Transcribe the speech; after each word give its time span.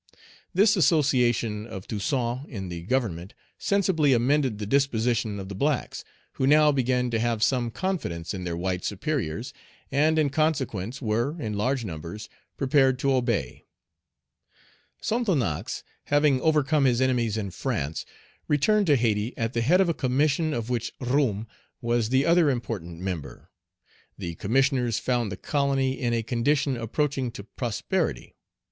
This 0.51 0.75
association 0.75 1.67
of 1.67 1.87
Toussaint 1.87 2.47
in 2.49 2.69
the 2.69 2.81
Government 2.81 3.35
sensibly 3.59 4.13
amended 4.13 4.57
the 4.57 4.65
disposition 4.65 5.39
of 5.39 5.47
the 5.47 5.53
blacks, 5.53 6.03
who 6.31 6.47
now 6.47 6.71
began 6.71 7.11
to 7.11 7.19
have 7.19 7.43
some 7.43 7.69
confidence 7.69 8.33
in 8.33 8.43
their 8.43 8.57
white 8.57 8.83
superiors, 8.83 9.53
and 9.91 10.17
in 10.17 10.31
consequence 10.31 11.03
were, 11.03 11.39
in 11.39 11.53
large 11.53 11.85
numbers, 11.85 12.29
prepared 12.57 12.97
to 12.97 13.13
obey. 13.13 13.65
Sonthonax, 15.03 15.83
having 16.05 16.41
overcome 16.41 16.85
his 16.85 16.99
enemies 16.99 17.37
in 17.37 17.51
France, 17.51 18.03
returned 18.47 18.87
to 18.87 18.95
Hayti, 18.95 19.37
at 19.37 19.53
the 19.53 19.61
head 19.61 19.79
of 19.81 19.87
a 19.87 19.93
commission 19.93 20.51
of 20.51 20.71
which 20.71 20.91
Roume 20.99 21.45
was 21.79 22.09
the 22.09 22.25
other 22.25 22.49
important 22.49 22.99
member. 22.99 23.51
The 24.17 24.33
Commissioners 24.33 24.97
found 24.97 25.31
the 25.31 25.37
colony 25.37 25.99
in 25.99 26.11
a 26.11 26.23
condition 26.23 26.75
approaching 26.75 27.29
to 27.33 27.43
prosperity. 27.43 28.33